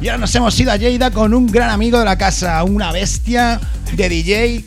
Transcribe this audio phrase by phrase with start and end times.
[0.00, 2.92] Y ahora nos hemos ido a Lleida con un gran amigo de la casa, una
[2.92, 3.58] bestia
[3.94, 4.64] de DJ.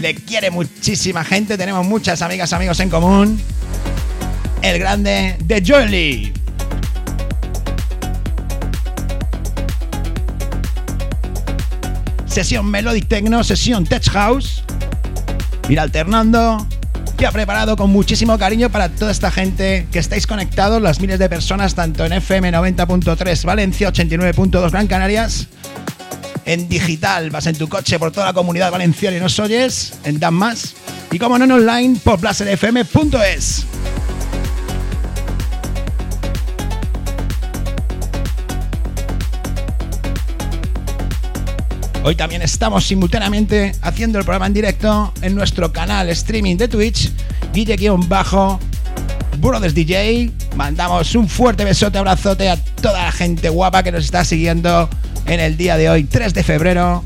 [0.00, 3.40] Le quiere muchísima gente, tenemos muchas amigas, amigos en común.
[4.60, 6.32] El grande de Joely.
[12.26, 14.62] Sesión Melodic Techno, sesión Tech House.
[15.68, 16.66] Ir alternando
[17.16, 21.18] que ha preparado con muchísimo cariño para toda esta gente que estáis conectados, las miles
[21.18, 25.48] de personas, tanto en FM 90.3 Valencia, 89.2 Gran Canarias,
[26.44, 30.18] en digital, vas en tu coche por toda la comunidad valenciana y nos oyes, en
[30.18, 30.74] Dan Más,
[31.10, 33.66] y como no en online, por blaserfm.es.
[42.04, 47.12] Hoy también estamos simultáneamente haciendo el programa en directo en nuestro canal streaming de Twitch,
[47.52, 48.58] Guille-Bajo,
[49.38, 50.32] Brothers DJ.
[50.56, 54.90] Mandamos un fuerte besote, abrazote a toda la gente guapa que nos está siguiendo
[55.26, 57.04] en el día de hoy, 3 de febrero,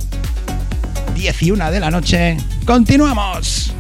[1.15, 2.39] 11 de la noche.
[2.65, 3.75] ¡Continuamos!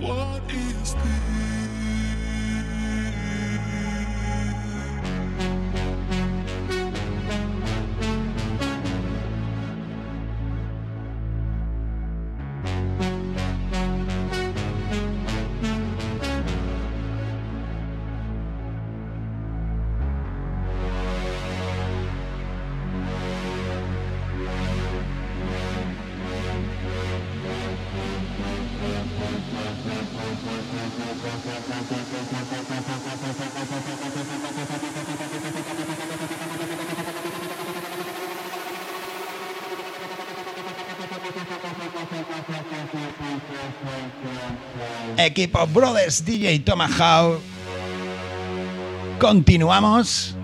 [0.00, 1.63] What is this?
[45.16, 47.40] Equipo Brothers DJ Tomahawk.
[49.18, 50.34] Continuamos.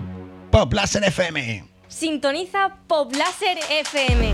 [0.49, 1.63] Pop Laser FM.
[1.87, 4.33] Sintoniza Pop Laser FM.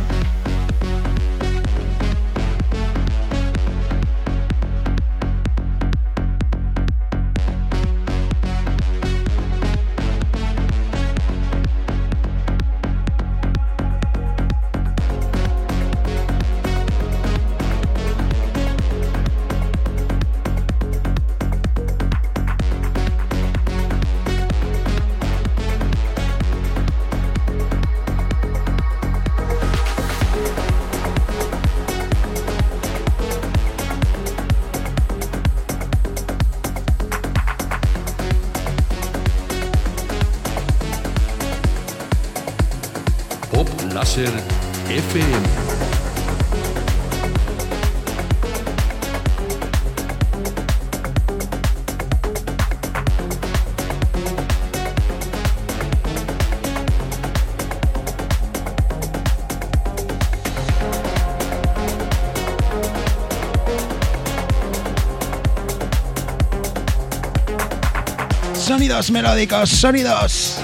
[68.78, 70.60] Sonidos melódicos, sonidos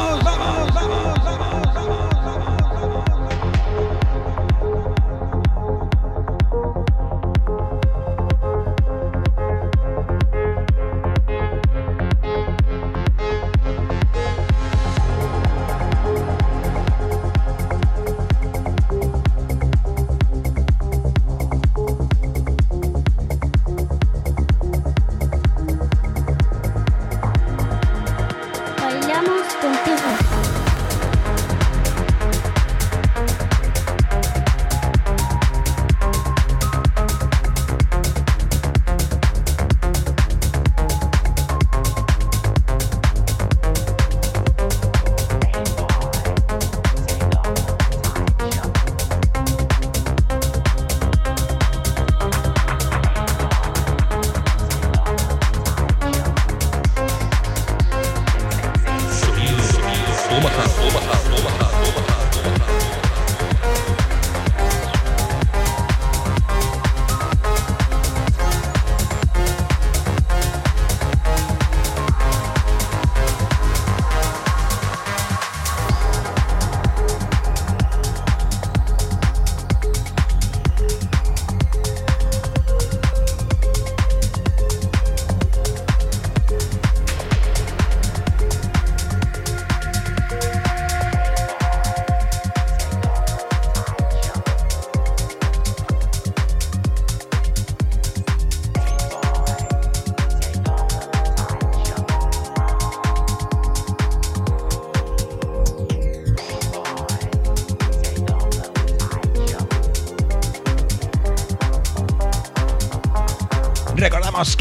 [60.31, 61.70] 大間さん大間さん大さん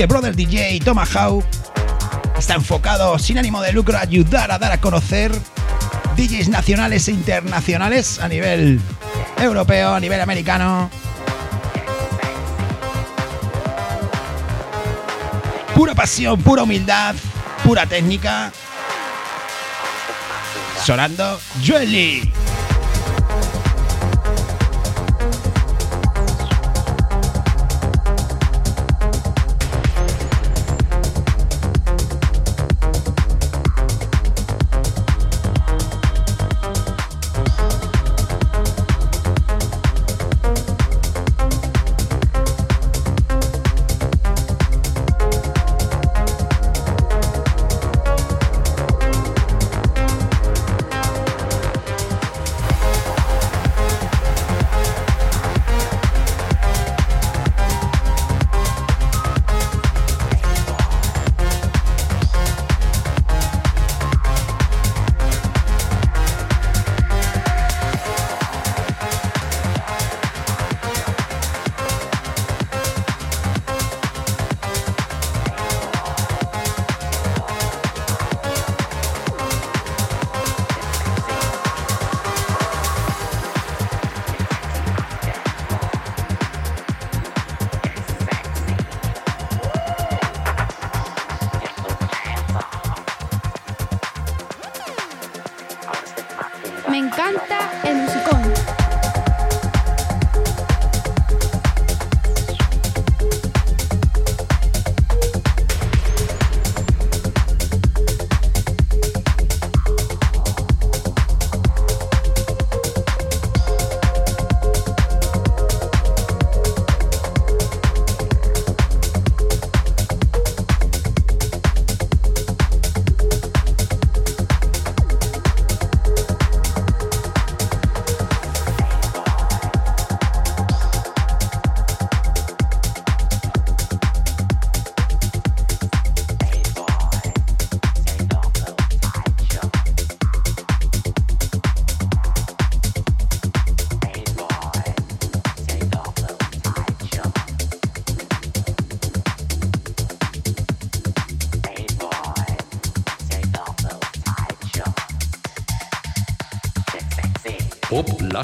[0.01, 1.45] que Brother DJ Tomahawk
[2.39, 5.31] está enfocado sin ánimo de lucro a ayudar a dar a conocer
[6.17, 8.81] DJs nacionales e internacionales a nivel
[9.37, 10.89] europeo, a nivel americano.
[15.75, 17.15] Pura pasión, pura humildad,
[17.63, 18.53] pura técnica.
[20.83, 22.40] Sonando Joely.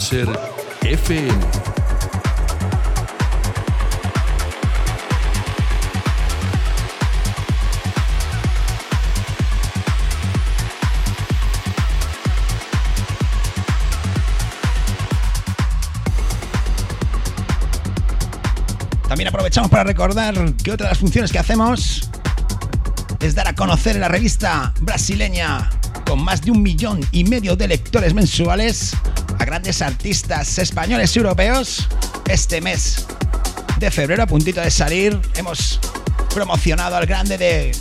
[0.06, 0.28] Láser
[0.82, 1.28] FM.
[19.08, 22.08] También aprovechamos para recordar que otra de las funciones que hacemos
[23.18, 25.68] es dar a conocer la revista brasileña
[26.06, 28.94] con más de un millón y medio de lectores mensuales
[29.44, 31.88] grandes artistas españoles y europeos.
[32.28, 33.06] Este mes
[33.78, 35.78] de febrero, a puntito de salir, hemos
[36.32, 37.72] promocionado al grande de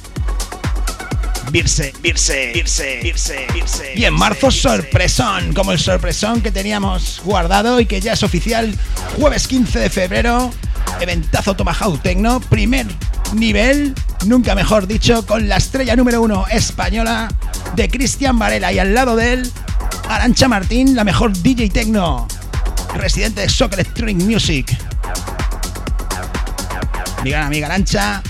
[1.52, 3.94] Virse, Virse, Virse, Virse, Virse.
[3.96, 8.74] Y en marzo, sorpresón, como el sorpresón que teníamos guardado y que ya es oficial,
[9.18, 10.52] jueves 15 de febrero,
[11.00, 12.88] eventazo Tomahawk Tecno, primer
[13.34, 13.94] nivel,
[14.26, 17.30] nunca mejor dicho, con la estrella número uno española
[17.76, 19.52] de Cristian Varela y al lado de él,
[20.10, 22.28] Arancha Martín, la mejor DJ Tecno,
[22.96, 24.78] residente de Shock Electronic Music.
[27.24, 28.22] Mi gran amiga Arancha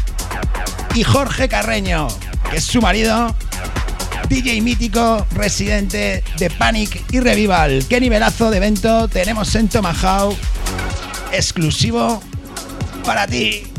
[0.93, 2.07] y Jorge Carreño,
[2.49, 3.35] que es su marido,
[4.29, 7.85] DJ mítico, residente de Panic y Revival.
[7.89, 10.37] ¿Qué nivelazo de evento tenemos en Tomahawk?
[11.31, 12.21] Exclusivo
[13.05, 13.74] para ti.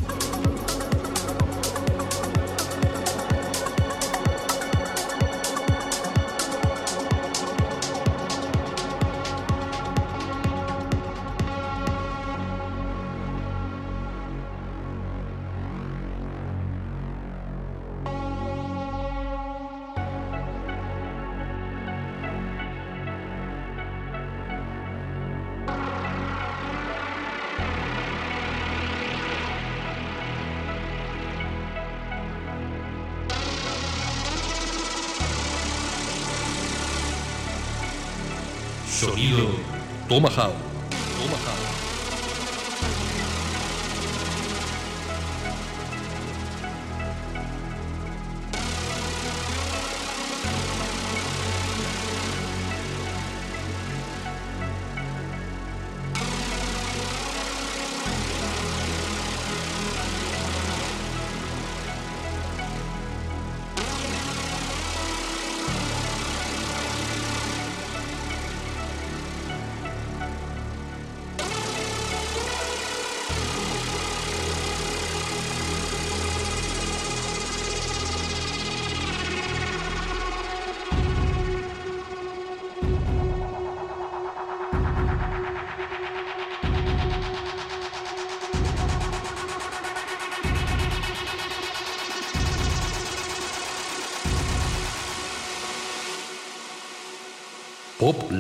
[38.97, 39.51] Sonido
[40.09, 40.57] Tomahawk.
[41.19, 41.86] Tomahawk.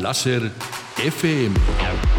[0.06, 0.52] Láser
[1.02, 2.15] FM.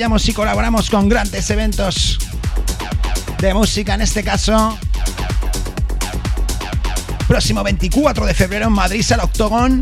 [0.00, 2.18] Y colaboramos con grandes eventos
[3.38, 4.78] de música, en este caso.
[7.28, 9.80] Próximo 24 de febrero en Madrid, al Octogón.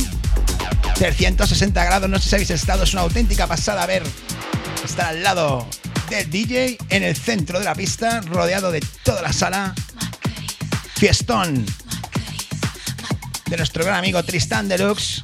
[0.96, 4.02] 360 grados, no sé si habéis estado, es una auténtica pasada ver
[4.84, 5.68] estar al lado
[6.10, 9.72] del DJ en el centro de la pista, rodeado de toda la sala.
[10.96, 11.64] Fiestón
[13.48, 15.22] de nuestro gran amigo Tristan Deluxe,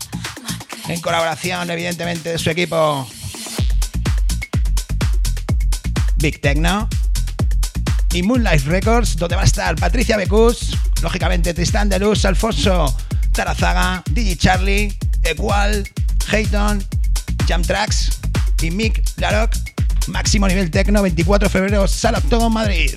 [0.87, 3.09] en colaboración, evidentemente, de su equipo
[6.25, 6.89] Big Techno
[8.15, 12.97] y Moonlight Records, donde va a estar Patricia Becus, lógicamente Tristan Deluxe, Alfonso
[13.33, 15.87] Tarazaga, DJ Charlie, Equal,
[16.33, 16.83] Hayton,
[17.47, 18.21] Jam Tracks
[18.63, 19.55] y Mick Laroc.
[20.07, 22.95] Máximo nivel Tecno, 24 de febrero, Sala Madrid.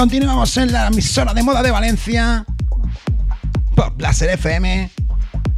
[0.00, 2.46] Continuamos en la emisora de moda de Valencia.
[3.76, 4.90] Pop Blaster FM.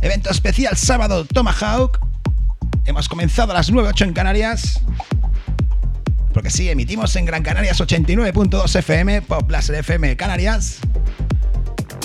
[0.00, 2.00] Evento especial sábado Tomahawk.
[2.84, 4.80] Hemos comenzado a las 9.08 en Canarias.
[6.34, 10.78] Porque sí, emitimos en Gran Canarias 89.2 FM, Pop Blaster FM Canarias.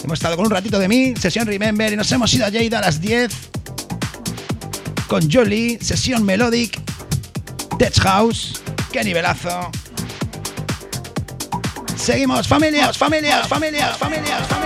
[0.03, 2.77] Hemos estado con un ratito de mí, sesión Remember, y nos hemos ido a Lleida
[2.77, 3.31] a las 10
[5.07, 6.79] con Jolie, sesión Melodic,
[7.79, 8.61] Tech House.
[8.91, 9.71] ¡Qué nivelazo!
[12.07, 14.56] Seguimos, familias, familias, familias, familias.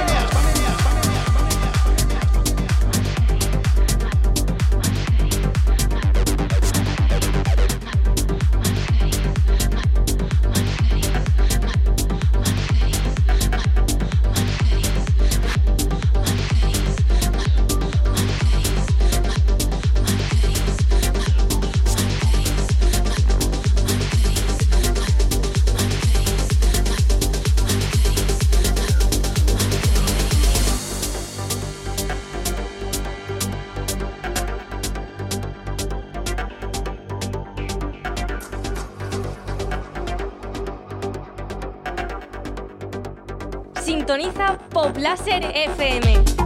[44.97, 46.40] Láser FM.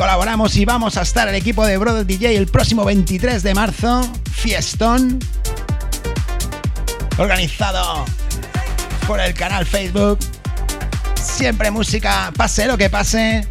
[0.00, 4.10] Colaboramos y vamos a estar el equipo de Brother DJ el próximo 23 de marzo,
[4.32, 5.18] Fiestón,
[7.18, 8.06] organizado
[9.06, 10.18] por el canal Facebook.
[11.16, 13.46] Siempre música, pase lo que pase.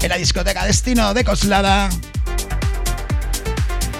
[0.00, 1.90] En la discoteca Destino de Coslada,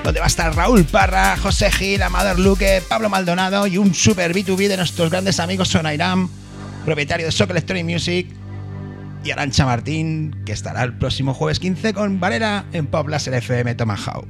[0.04, 4.34] donde va a estar Raúl Parra, José Gil, Amador Luque, Pablo Maldonado y un super
[4.34, 6.30] B2B de nuestros grandes amigos Sonairam,
[6.86, 8.37] propietario de Sock Electronic Music
[9.28, 13.74] y Arancha Martín, que estará el próximo jueves 15 con Valera en Pop Laser FM
[13.74, 14.26] Tomahawk.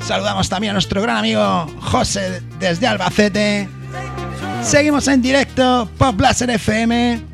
[0.00, 3.68] Saludamos también a nuestro gran amigo José desde Albacete.
[4.62, 7.27] Seguimos en directo, Pop Laser FM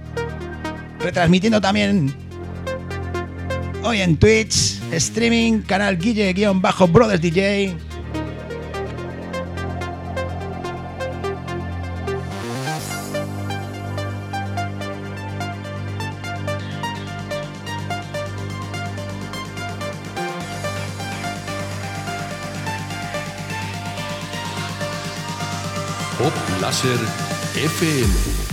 [1.05, 2.15] retransmitiendo también
[3.83, 7.77] hoy en Twitch, streaming, canal Guille-Brothers DJ.
[26.19, 26.99] Pop Láser
[27.57, 28.44] FM.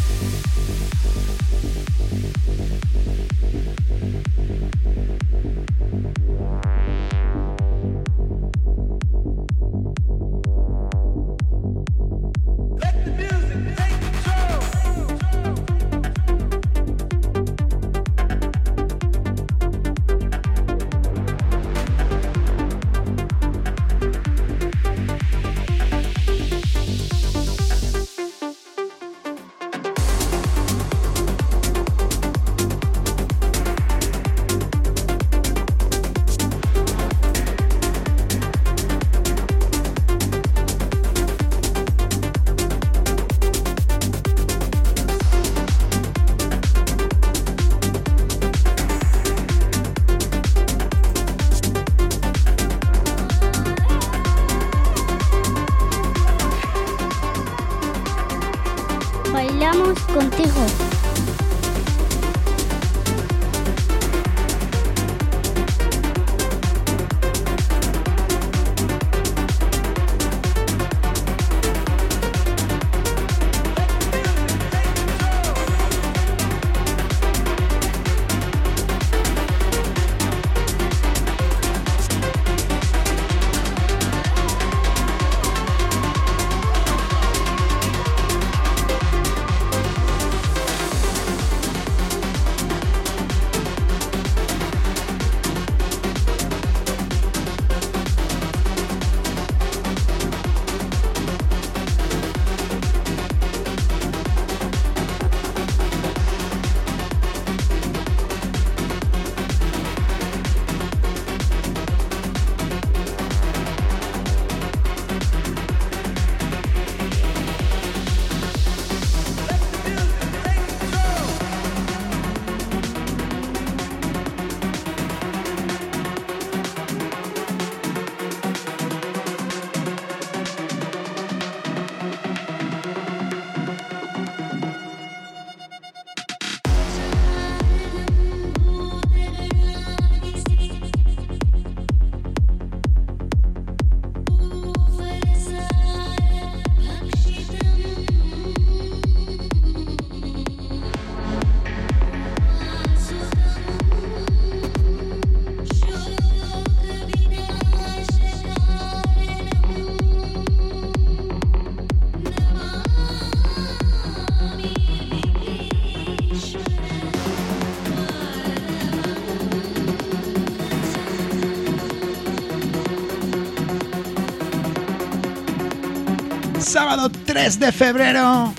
[176.61, 178.53] Sábado 3 de febrero.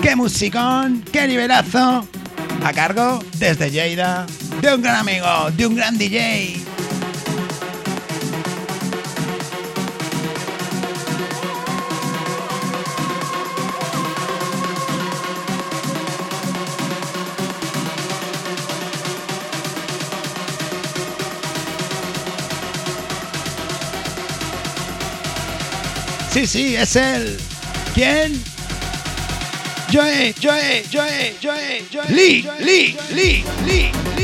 [0.00, 1.04] ¡Qué musicón!
[1.12, 2.06] ¡Qué nivelazo!
[2.64, 4.26] A cargo desde Lleida
[4.62, 6.65] de un gran amigo, de un gran DJ.
[26.36, 27.38] Sí, sí, es él.
[27.94, 28.38] ¿Quién?
[29.90, 32.04] Joe, Joe, Joe, Joe, Joe.
[32.14, 34.15] Lee, Lee, Lee, Lee.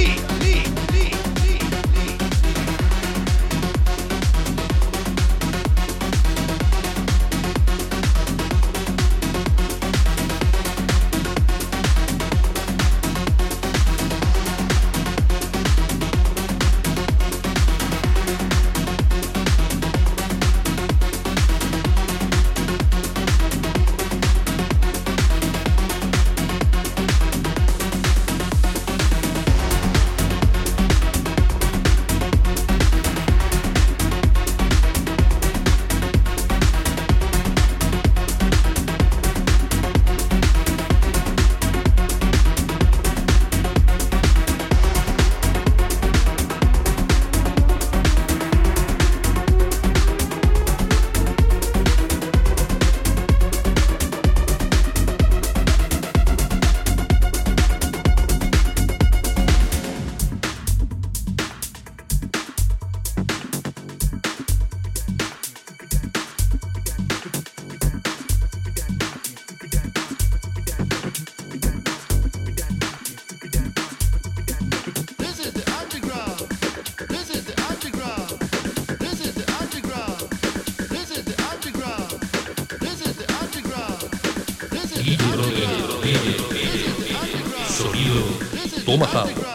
[88.98, 89.51] Sesión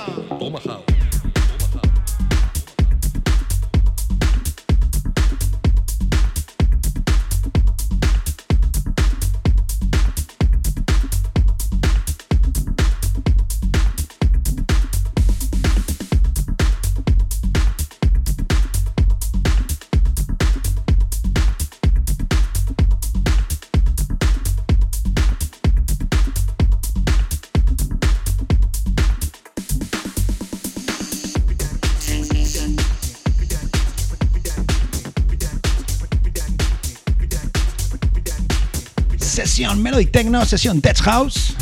[39.97, 41.55] Melody Techno, sesión Tech House.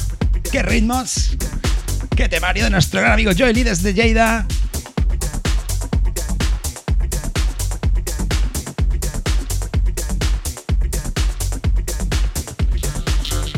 [0.51, 1.37] Qué ritmos,
[2.17, 4.45] qué temario de nuestro gran amigo Joey Lee desde Lleida.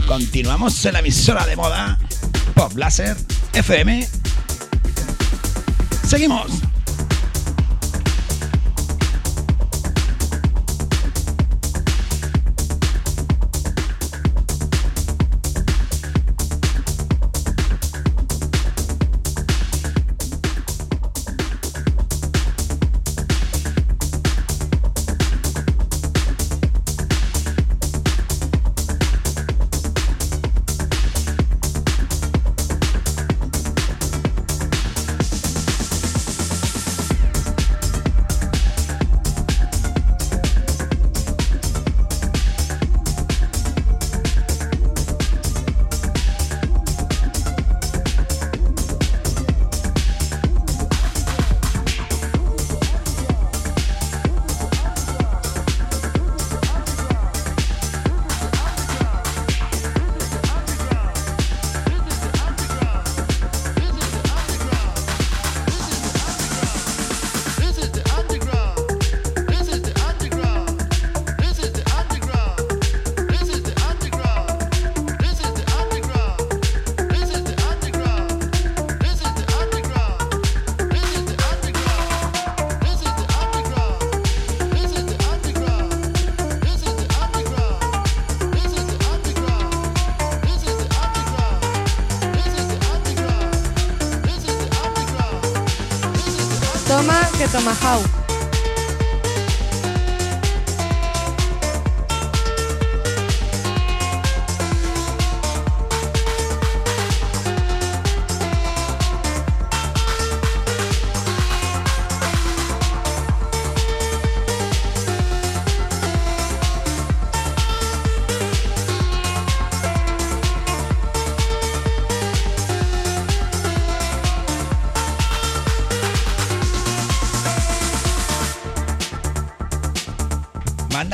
[0.06, 1.98] Continuamos en la emisora de moda
[2.54, 3.18] Pop Laser
[3.54, 4.08] FM.
[6.08, 6.67] Seguimos.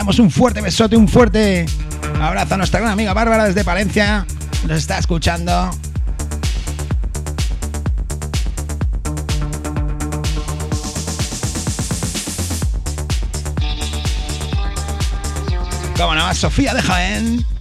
[0.06, 1.66] Un fuerte besote, un fuerte
[2.22, 4.26] abrazo a nuestra gran amiga Bárbara desde Palencia.
[4.68, 5.72] Nos está escuchando.
[15.98, 17.53] Cómo no, Sofía de Jaén.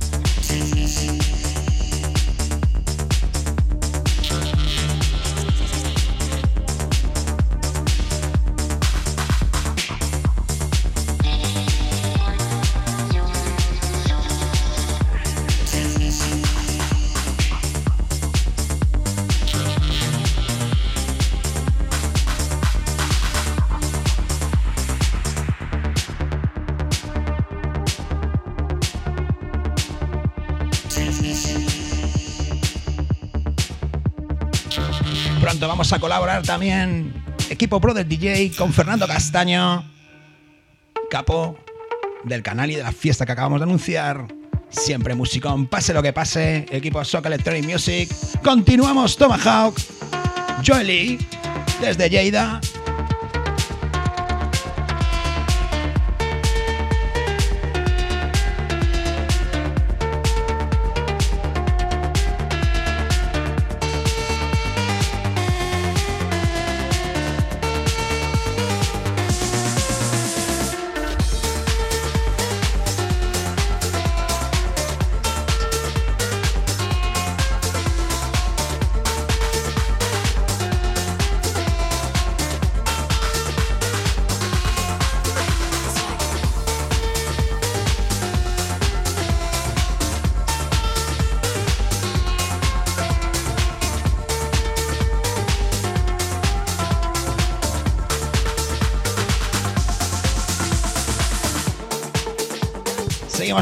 [35.93, 37.13] A colaborar también
[37.51, 39.85] equipo Pro del DJ con Fernando Castaño,
[41.11, 41.59] capo
[42.25, 44.27] del canal y de la fiesta que acabamos de anunciar.
[44.71, 48.11] Siempre musicón, pase lo que pase, equipo Soca Electronic Music.
[48.43, 49.77] Continuamos Tomahawk,
[50.67, 51.19] Joely,
[51.81, 52.61] desde Lleida,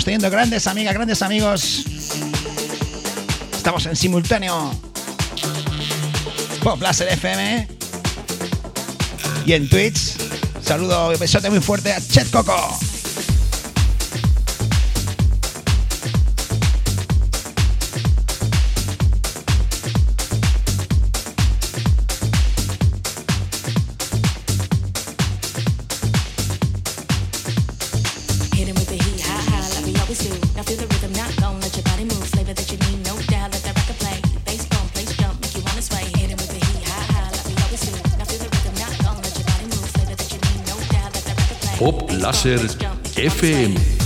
[0.05, 1.85] teniendo grandes amigas, grandes amigos.
[3.57, 4.73] Estamos en simultáneo.
[6.63, 7.69] Pop Laser FM.
[9.47, 10.17] Y en Twitch.
[10.63, 12.79] Saludo y besote muy fuerte a Chet Coco.
[42.31, 42.61] Láser
[43.17, 44.00] FM.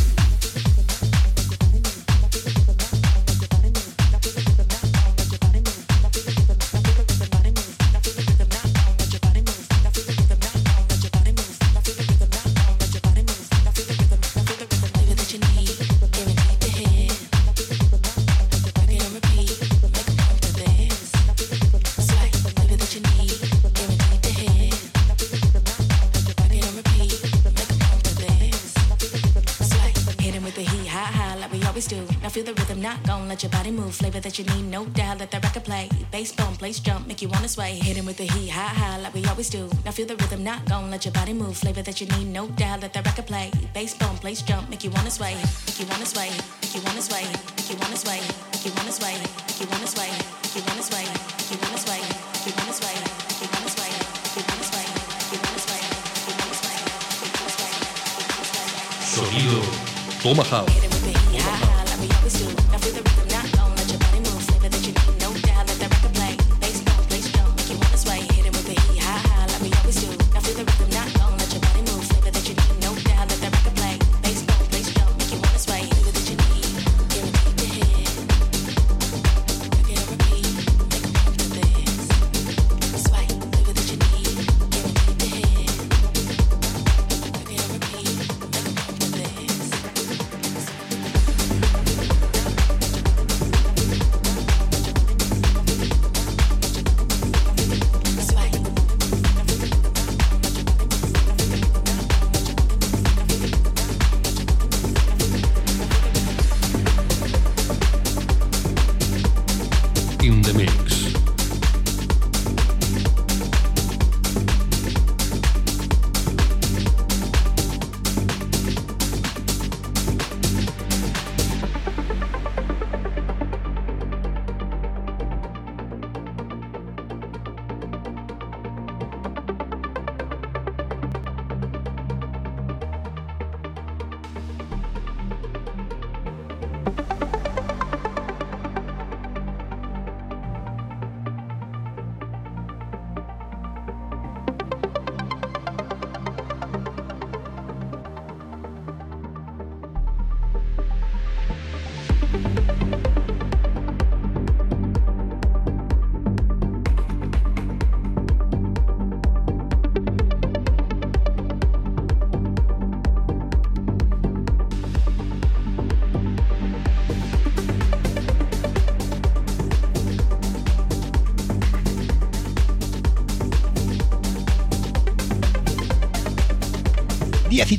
[40.94, 41.57] Let your body move.
[41.57, 42.80] Flavor that you need, no doubt.
[42.80, 43.50] Let that record play.
[43.74, 45.35] Bass bone, place jump, make you wanna sway,
[45.66, 46.30] make you wanna sway,
[46.62, 48.20] make you wanna sway, make you wanna sway,
[48.52, 49.14] make you wanna sway,
[49.52, 52.00] make you wanna sway, make you wanna sway, make you wanna sway,
[52.40, 53.04] make you wanna sway.
[59.14, 59.61] Sonido
[60.22, 60.66] Tomahawk.
[60.66, 60.93] 10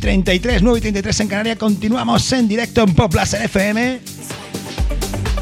[0.05, 1.57] 33, 9 y 33 en Canarias.
[1.57, 3.99] Continuamos en directo en Pop en FM.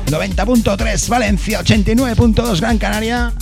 [0.06, 3.34] 90.3 Valencia, 89.2 Gran Canaria.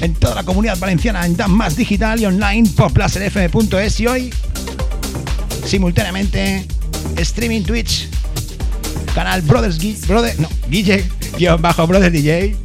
[0.00, 2.70] En toda la comunidad valenciana en Dan Más Digital y online
[3.16, 4.32] FM.es y hoy
[5.66, 6.64] simultáneamente
[7.16, 8.08] streaming Twitch
[9.12, 11.04] canal Brothers Guille, Brother, no, Guille,
[11.36, 12.63] guion bajo Brothers DJ.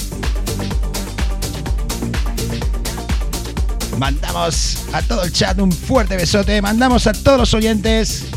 [4.00, 8.28] Mandamos a todo el chat un fuerte besote, mandamos a todos los oyentes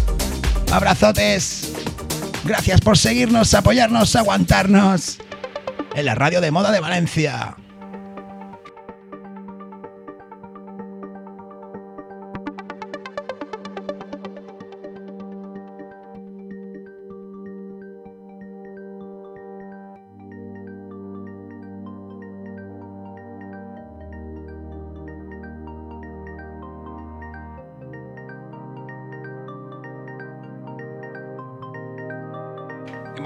[0.72, 1.72] abrazotes.
[2.44, 5.18] Gracias por seguirnos, apoyarnos, aguantarnos
[5.94, 7.54] en la radio de moda de Valencia.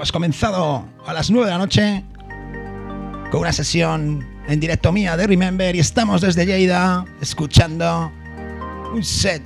[0.07, 2.05] Hemos comenzado a las 9 de la noche
[3.29, 8.09] con una sesión en directo mía de Remember y estamos desde Lleida escuchando
[8.93, 9.43] un set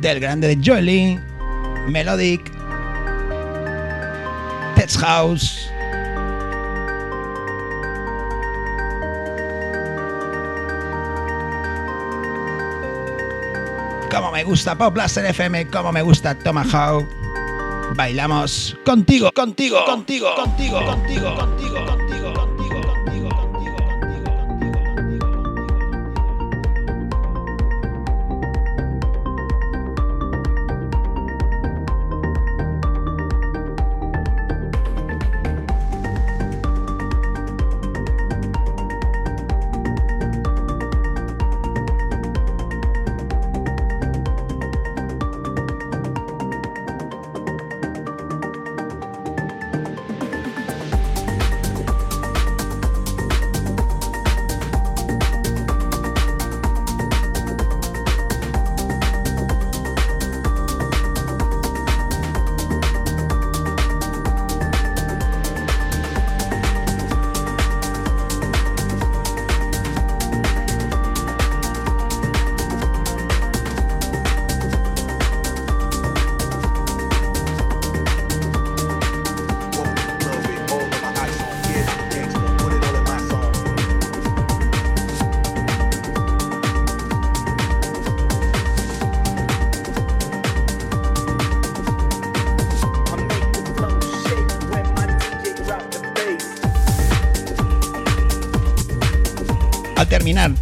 [0.00, 1.20] del grande de Joely,
[1.86, 2.50] Melodic,
[4.74, 5.70] Tech House.
[14.10, 17.20] Como me gusta Pop Blaster FM, como me gusta Tomahawk
[18.00, 21.74] bailamos contigo, contigo, contigo, contigo, contigo, contigo.
[21.84, 21.99] contigo.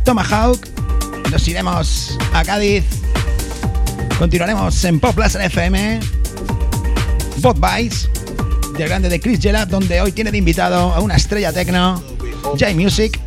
[0.04, 0.66] Tomahawk.
[1.30, 2.84] Nos iremos a Cádiz.
[4.18, 6.00] Continuaremos en Pop Plaza FM.
[7.40, 8.08] Bot Vice,
[8.78, 12.02] del grande de Chris Gellat, donde hoy tiene de invitado a una estrella tecno,
[12.42, 13.20] J Music.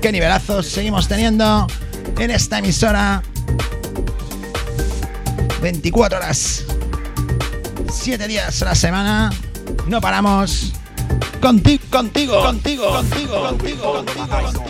[0.00, 1.66] Qué nivelazos seguimos teniendo
[2.18, 3.22] en esta emisora.
[5.60, 6.64] 24 horas,
[7.92, 9.32] 7 días a la semana.
[9.86, 10.72] No paramos.
[11.40, 14.63] Contigo, contigo, contigo, contigo, contigo, contigo, contigo.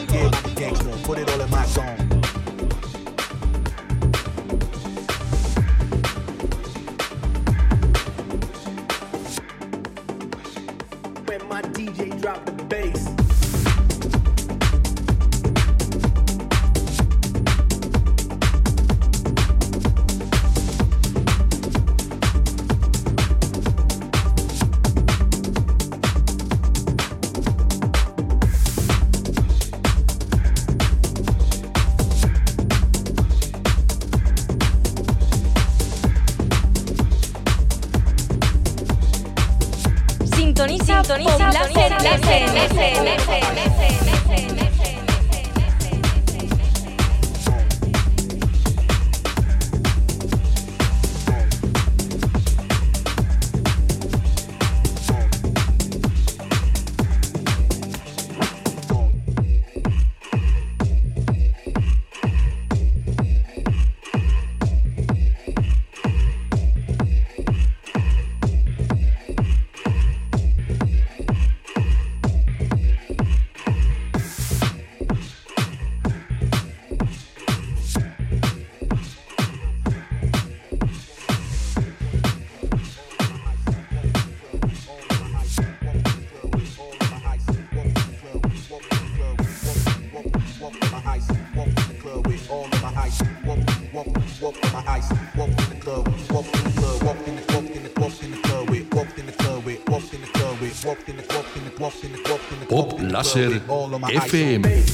[103.35, 104.94] Pop Láser FM.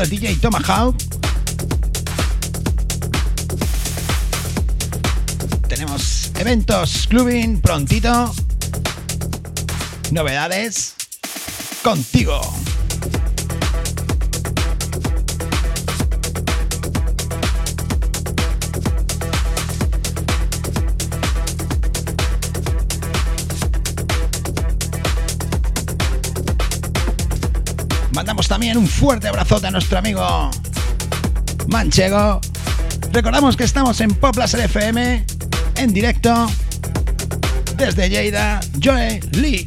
[0.00, 0.96] Del DJ Tomahawk.
[5.68, 8.32] Tenemos eventos clubbing prontito.
[10.10, 10.94] Novedades
[11.82, 12.59] contigo.
[28.60, 30.50] Un fuerte abrazote a nuestro amigo
[31.68, 32.42] Manchego.
[33.10, 35.24] Recordamos que estamos en Poplas FM
[35.76, 36.46] en directo
[37.78, 39.66] desde Lleida, Joe Lee.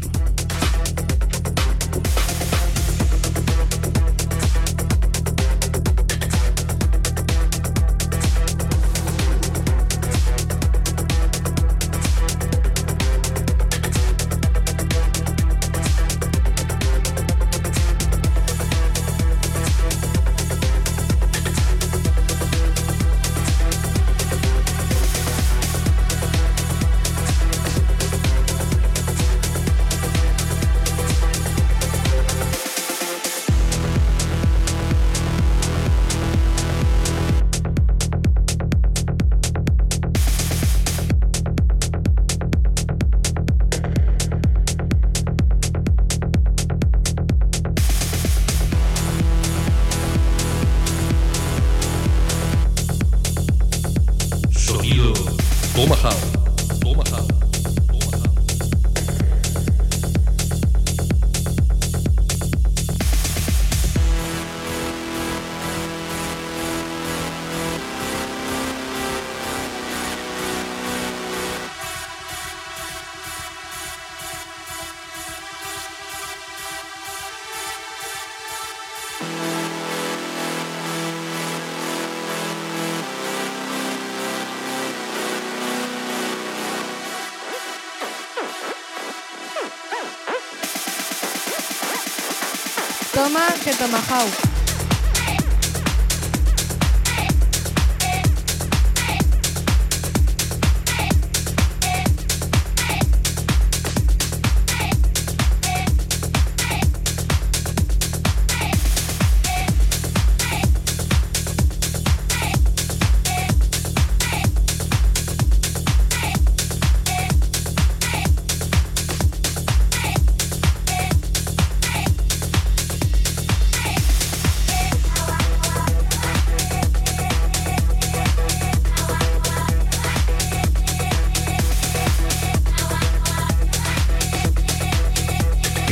[93.33, 94.52] Tomahawk.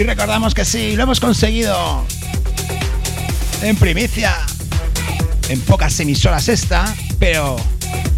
[0.03, 2.05] Recordamos que sí, lo hemos conseguido
[3.61, 4.35] en primicia.
[5.49, 6.85] En pocas emisoras esta,
[7.19, 7.57] pero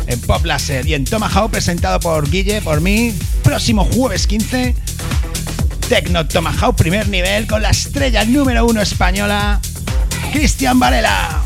[0.05, 3.13] en Pop Laser y en Tomahawk presentado por Guille, por mí,
[3.43, 4.75] próximo jueves 15.
[5.89, 9.59] Tecno Tomahawk primer nivel con la estrella número uno española
[10.31, 11.41] Cristian Varela.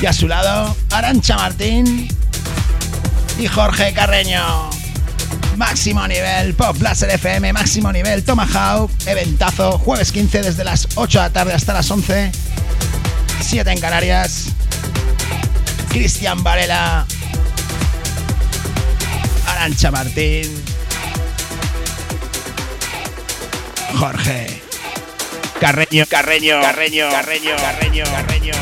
[0.00, 2.08] Y a su lado, Arancha Martín
[3.38, 4.75] y Jorge Carreño.
[5.56, 11.24] Máximo nivel, Pop Blaster FM, máximo nivel, Tomahawk, eventazo, jueves 15 desde las 8 de
[11.24, 12.30] la tarde hasta las 11,
[13.40, 14.48] 7 en Canarias.
[15.88, 17.06] Cristian Varela,
[19.46, 20.62] Arancha Martín,
[23.98, 24.62] Jorge.
[25.60, 28.52] Carreño, Carreño, Carreño, Carreño, Carreño, Carreño,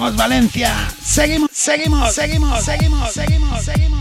[0.00, 0.72] Valencia.
[1.02, 3.99] Seguimos, seguimos, seguimos, seguimos, seguimos, seguimos,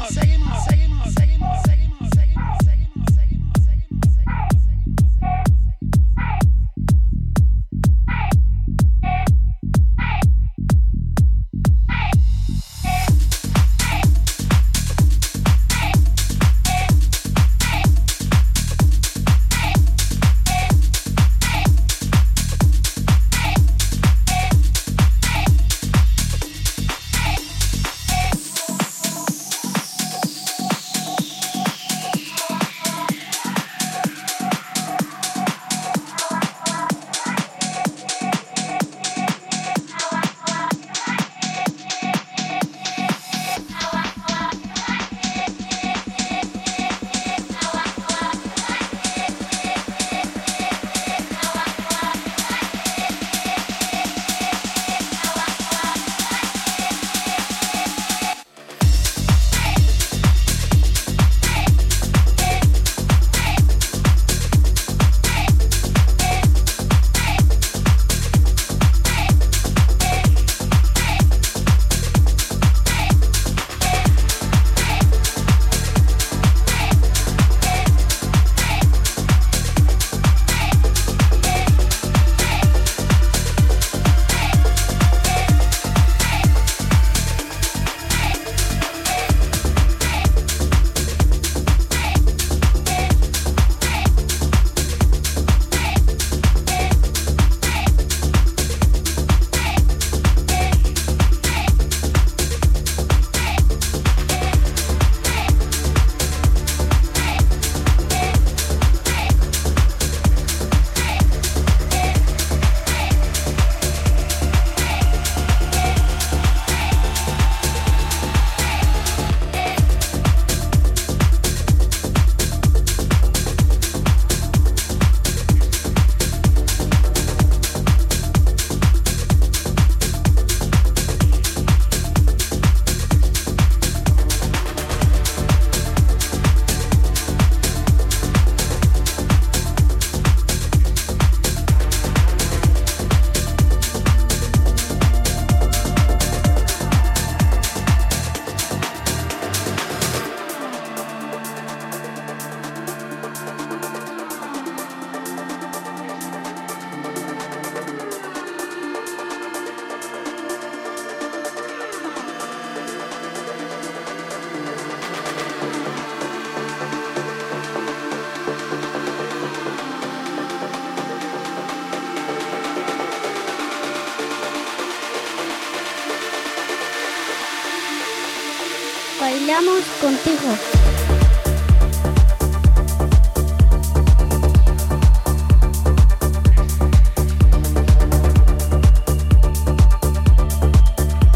[179.59, 180.57] bailamos contigo.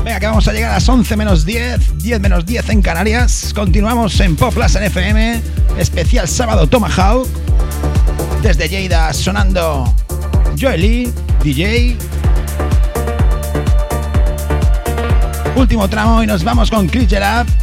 [0.04, 3.52] Venga, que vamos a llegar a las 11 menos 10, 10 menos 10 en Canarias.
[3.54, 5.42] Continuamos en Pop en FM,
[5.78, 7.28] especial sábado Tomahawk.
[8.42, 9.94] Desde Lleida sonando
[10.60, 11.12] Joely,
[11.44, 11.98] DJ.
[15.56, 17.63] Último tramo y nos vamos con Creature Up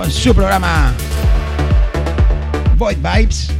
[0.00, 0.94] con su programa
[2.78, 3.50] Void Vibes.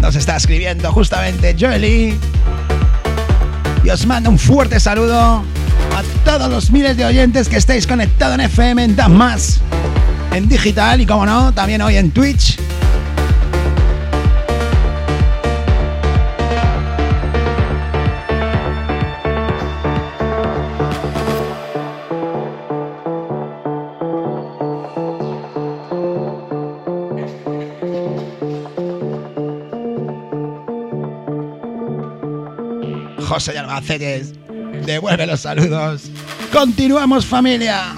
[0.00, 2.18] Nos está escribiendo justamente Joely.
[3.84, 5.44] Y os mando un fuerte saludo
[5.94, 9.60] a todos los miles de oyentes que estáis conectados en FM, en más
[10.32, 12.57] en digital y como no, también hoy en Twitch
[33.38, 34.34] José de Albacetes.
[34.84, 36.10] Devuelve los saludos.
[36.52, 37.94] Continuamos familia.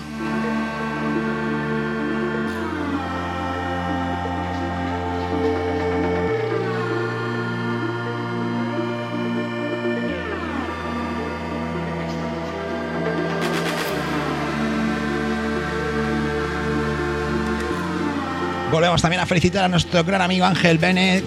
[18.71, 21.25] Volvemos también a felicitar a nuestro gran amigo Ángel Bennett.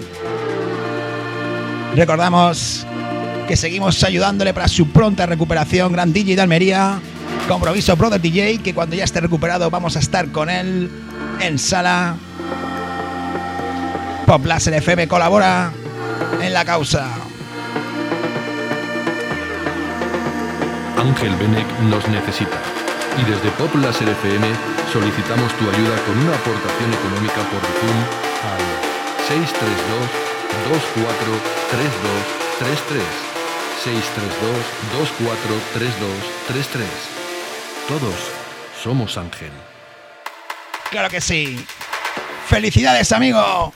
[1.96, 2.86] Recordamos
[3.46, 5.92] que seguimos ayudándole para su pronta recuperación.
[5.92, 6.98] Gran DJ de Almería,
[7.48, 10.90] compromiso Brother DJ, que cuando ya esté recuperado vamos a estar con él
[11.40, 12.16] en sala.
[14.26, 15.72] Pop FM colabora
[16.40, 17.06] en la causa.
[20.98, 22.58] Ángel Benek nos necesita.
[23.20, 24.46] Y desde Pop FM
[24.92, 27.98] solicitamos tu ayuda con una aportación económica por Zoom
[28.48, 28.62] al
[29.28, 30.34] 632
[30.70, 33.33] 24 3233
[33.84, 36.84] 632-243233.
[37.88, 38.14] Todos
[38.82, 39.50] somos Ángel.
[40.90, 41.62] Claro que sí.
[42.48, 43.74] ¡Felicidades, amigo!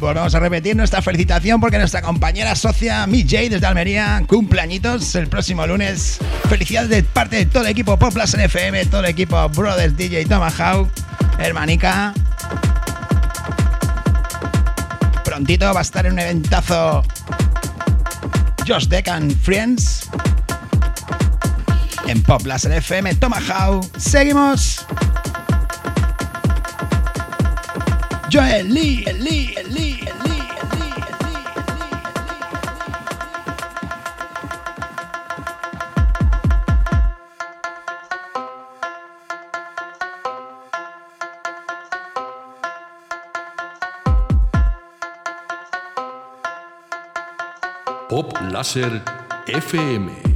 [0.00, 5.28] Volvemos a repetir nuestra felicitación porque nuestra compañera socia Mi J desde Almería cumpleañitos el
[5.28, 6.18] próximo lunes.
[6.48, 10.24] Felicidades de parte de todo el equipo Pop Plus FM, todo el equipo Brothers DJ
[10.24, 10.88] Tomahawk,
[11.38, 12.14] hermanica.
[15.24, 17.02] Prontito va a estar en un eventazo
[18.66, 20.08] Josh Decan Friends
[22.06, 23.86] en Pop Plus FM Tomahawk.
[23.98, 24.84] Seguimos.
[28.32, 29.89] Joel Lee, Lee, Lee.
[48.50, 49.02] Láser
[49.46, 50.29] FM.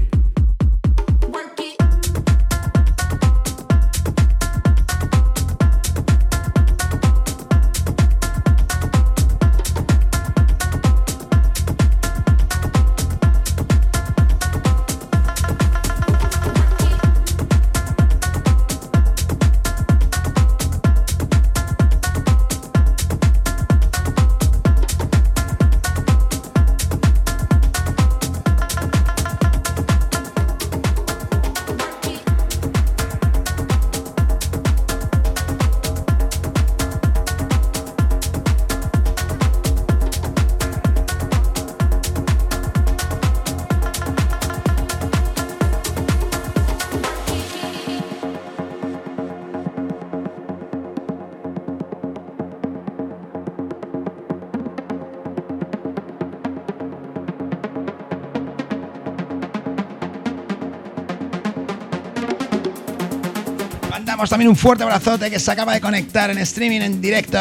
[64.47, 67.39] Un fuerte abrazote que se acaba de conectar en streaming en directo.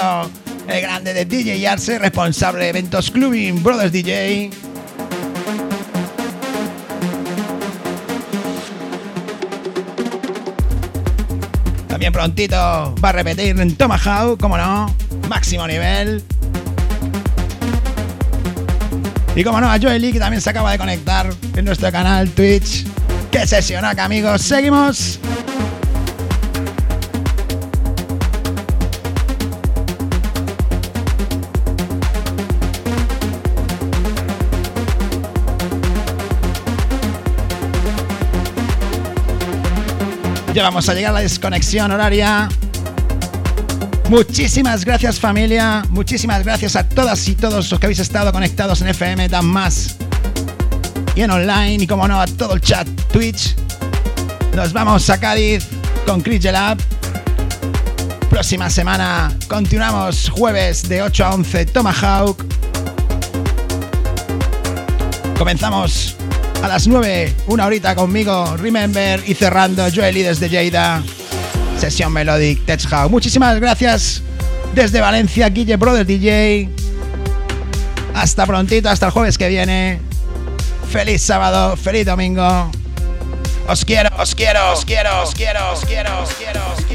[0.68, 4.50] El grande de DJ Arce, responsable de eventos Clubbing Brothers DJ.
[11.88, 14.94] También prontito va a repetir en Tomahawk, como no,
[15.28, 16.24] máximo nivel.
[19.36, 22.86] Y como no, a Joely que también se acaba de conectar en nuestro canal Twitch.
[23.32, 24.42] ¡Qué sesionaca, amigos!
[24.42, 25.20] ¡Seguimos!
[40.64, 42.48] Vamos a llegar a la desconexión horaria.
[44.10, 48.88] Muchísimas gracias familia, muchísimas gracias a todas y todos los que habéis estado conectados en
[48.88, 49.98] FM Dan Más
[51.16, 53.56] y en online y como no a todo el chat Twitch.
[54.56, 55.68] Nos vamos a Cádiz
[56.06, 56.78] con Chris Lab.
[58.30, 62.46] Próxima semana continuamos jueves de 8 a 11 Tomahawk.
[65.38, 66.13] Comenzamos
[66.64, 71.04] a las 9, una horita conmigo, Remember, y cerrando Joely desde Lleida,
[71.78, 73.12] sesión Melodic Tech House.
[73.12, 74.24] Muchísimas gracias
[74.74, 76.70] desde Valencia, Guille Brother DJ.
[78.16, 80.00] Hasta prontito, hasta el jueves que viene.
[80.90, 82.72] Feliz sábado, feliz domingo.
[83.68, 86.93] Os quiero, os quiero, os quiero, os quiero, os quiero, os quiero, os quiero.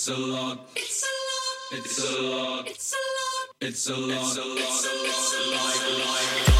[0.00, 0.70] It's a lot.
[0.76, 1.84] It's a lot.
[1.84, 2.66] It's a lot.
[2.66, 3.48] It's a lot.
[3.60, 4.08] It's a lot.
[4.16, 4.40] It's a lot.
[4.40, 4.56] It's a lot.
[4.56, 5.74] It's a lot.
[5.74, 6.59] It's a lot.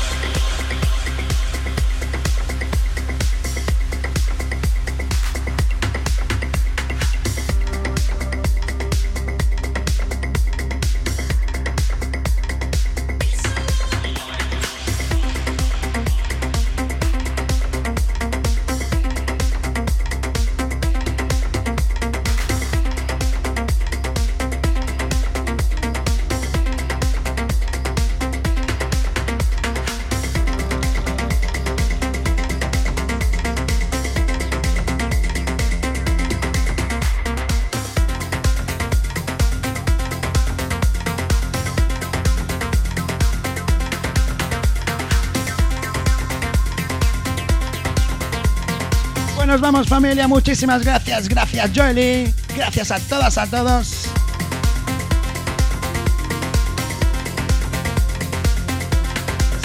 [49.91, 54.07] Familia, muchísimas gracias, gracias Joely, gracias a todas, a todos.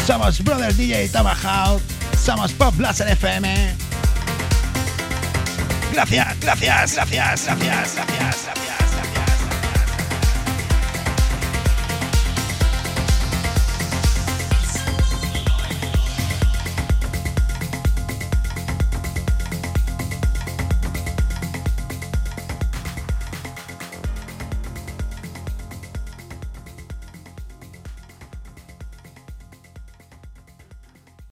[0.07, 1.79] Somos Brothers DJ Tomahawk.
[2.17, 3.75] Somos Pop Blaster FM.
[5.93, 8.14] Gracias, gracias, gracias, gracias, gracias, gracias.